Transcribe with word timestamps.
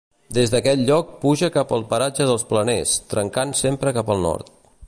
Des 0.35 0.53
d'aquest 0.53 0.79
lloc 0.87 1.11
puja 1.25 1.51
cap 1.57 1.75
al 1.77 1.85
paratge 1.93 2.29
dels 2.31 2.49
Planers, 2.55 2.97
trencant 3.15 3.57
sempre 3.65 3.99
cap 4.01 4.15
al 4.17 4.27
nord. 4.31 4.55